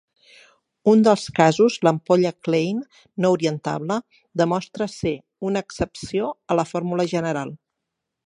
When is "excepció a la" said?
5.67-6.69